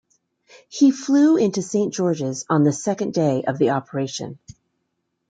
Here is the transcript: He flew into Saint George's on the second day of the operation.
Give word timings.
He 0.67 0.89
flew 0.89 1.37
into 1.37 1.61
Saint 1.61 1.93
George's 1.93 2.43
on 2.49 2.63
the 2.63 2.73
second 2.73 3.13
day 3.13 3.43
of 3.43 3.59
the 3.59 3.69
operation. 3.69 4.39